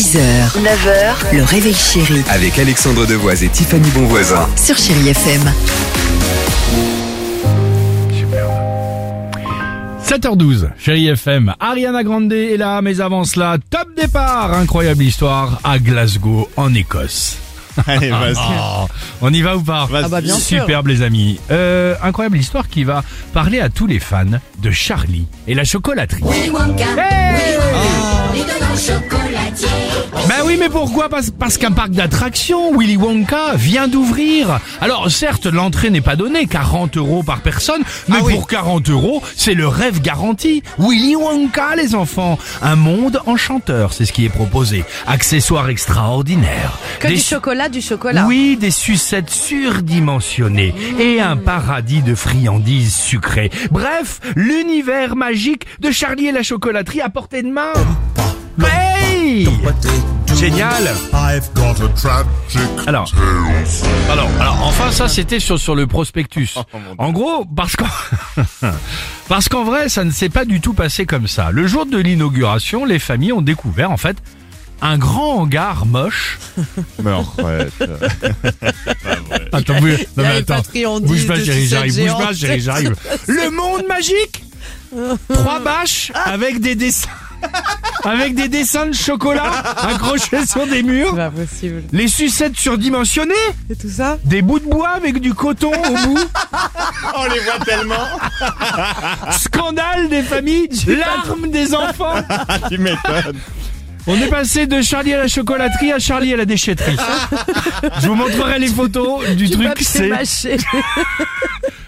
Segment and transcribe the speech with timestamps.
[0.00, 0.16] 6h,
[0.62, 4.48] 9h, le réveil chéri Avec Alexandre Devoise et Tiffany Bonvoisin.
[4.56, 5.42] sur Chérie FM.
[10.02, 15.78] 7h12, chérie FM, Ariana Grande est là, mais avant cela, top départ, incroyable histoire à
[15.78, 17.36] Glasgow, en Écosse.
[17.86, 18.36] Allez, vas-y.
[18.36, 18.86] Oh,
[19.22, 19.88] on y va ou pas.
[19.92, 20.62] Ah bah, bien sûr.
[20.62, 21.38] Superbe les amis.
[21.50, 23.02] Euh, incroyable histoire qui va
[23.32, 24.24] parler à tous les fans
[24.62, 26.22] de Charlie et la chocolaterie.
[26.32, 26.50] Hey
[30.50, 31.08] oui, mais pourquoi?
[31.08, 34.58] Parce, parce qu'un parc d'attractions, Willy Wonka, vient d'ouvrir.
[34.80, 38.34] Alors certes, l'entrée n'est pas donnée, 40 euros par personne, mais Ah oui.
[38.34, 40.62] pour 40 euros, c'est le rêve garanti.
[40.78, 42.36] Willy Wonka, les enfants.
[42.62, 44.84] Un monde enchanteur, c'est ce qui est proposé.
[45.06, 46.78] Accessoires extraordinaires.
[46.98, 48.24] Que Des du chocolat, du chocolat.
[48.26, 53.50] oui, des sucettes surdimensionnées et un paradis de friandises sucrées.
[53.70, 57.72] Bref, l'univers magique de Charlie et la chocolaterie à portée de main.
[58.62, 59.46] Hey
[60.40, 63.12] Génial I've got a tragic Alors,
[64.10, 66.54] alors, alors, enfin ça c'était sur, sur le prospectus.
[66.98, 67.84] En gros, parce qu'en
[69.28, 71.50] parce qu'en vrai, ça ne s'est pas du tout passé comme ça.
[71.50, 74.16] Le jour de l'inauguration, les familles ont découvert en fait
[74.80, 76.38] un grand hangar moche
[77.04, 77.10] Mais.
[79.52, 80.62] Attends, non, a mais les attends.
[80.62, 82.00] friandises Bouge pas, chérie, j'arrive.
[82.00, 82.96] Bouge pas, chérie, j'arrive.
[83.26, 84.42] Le monde magique
[85.34, 87.10] Trois bâches avec des dessins.
[88.04, 91.14] Avec des dessins de chocolat accrochés sur des C'est murs.
[91.16, 91.82] pas possible.
[91.92, 93.34] Les sucettes surdimensionnées.
[93.70, 96.18] Et tout ça Des bouts de bois avec du coton au bout.
[97.16, 98.06] On les voit tellement.
[99.32, 100.68] Scandale des familles.
[100.86, 102.14] Larmes des enfants.
[102.70, 103.38] tu m'étonnes.
[104.06, 106.96] On est passé de Charlie à la chocolaterie à Charlie à la déchetterie.
[108.02, 109.68] Je vous montrerai les photos du truc.
[109.82, 110.56] C'est.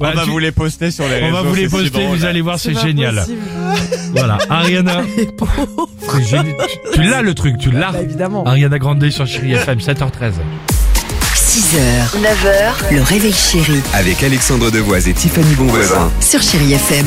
[0.00, 1.32] On va tu- vous les poster sur les on réseaux.
[1.36, 3.14] va vous les si poster, vous allez voir, c'est génial.
[3.16, 3.38] possible.
[4.14, 5.02] Voilà, Ariana.
[6.12, 6.56] C'est génial.
[6.92, 7.92] Tu, l'as le truc, tu l'as.
[7.92, 8.44] Bah, évidemment.
[8.46, 10.32] Ariana Grande sur Chérie FM, 7h13.
[11.34, 16.10] 6h, 9h, le réveil chéri Avec Alexandre Devoise et Tiffany Bonvoisin.
[16.20, 17.06] sur Chérie FM.